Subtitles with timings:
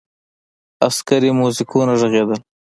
[0.87, 2.39] عسکري موزیکونه ږغېدل.